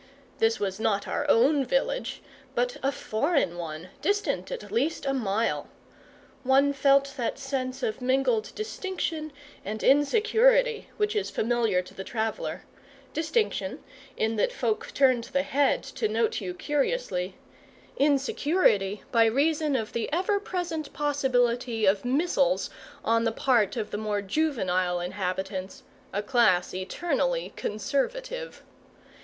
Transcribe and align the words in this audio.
This 0.39 0.59
was 0.59 0.79
not 0.79 1.07
our 1.07 1.29
own 1.29 1.63
village, 1.63 2.23
but 2.55 2.77
a 2.81 2.91
foreign 2.91 3.55
one, 3.55 3.89
distant 4.01 4.51
at 4.51 4.71
least 4.71 5.05
a 5.05 5.13
mile. 5.13 5.67
One 6.41 6.73
felt 6.73 7.13
that 7.17 7.37
sense 7.37 7.83
of 7.83 8.01
mingled 8.01 8.51
distinction 8.55 9.31
and 9.63 9.83
insecurity 9.83 10.89
which 10.97 11.15
is 11.15 11.29
familiar 11.29 11.83
to 11.83 11.93
the 11.93 12.03
traveller: 12.03 12.63
distinction, 13.13 13.83
in 14.17 14.37
that 14.37 14.51
folk 14.51 14.91
turned 14.95 15.25
the 15.25 15.43
head 15.43 15.83
to 15.83 16.07
note 16.07 16.41
you 16.41 16.55
curiously; 16.55 17.35
insecurity, 17.95 19.03
by 19.11 19.25
reason 19.25 19.75
of 19.75 19.93
the 19.93 20.11
ever 20.11 20.39
present 20.39 20.91
possibility 20.93 21.85
of 21.85 22.03
missiles 22.03 22.71
on 23.05 23.23
the 23.23 23.31
part 23.31 23.77
of 23.77 23.91
the 23.91 23.97
more 23.99 24.23
juvenile 24.23 24.99
inhabitants, 24.99 25.83
a 26.11 26.23
class 26.23 26.73
eternally 26.73 27.53
conservative. 27.55 28.63